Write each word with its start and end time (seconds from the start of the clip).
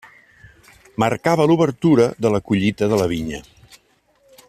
Marcava 1.03 1.45
l'obertura 1.51 2.07
de 2.27 2.33
la 2.37 2.43
collita 2.51 2.91
de 2.95 3.01
la 3.03 3.11
vinya. 3.15 3.43